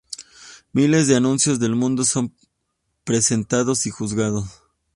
[0.71, 2.35] Miles de anuncios del mundo son
[3.03, 4.63] presentados y juzgados.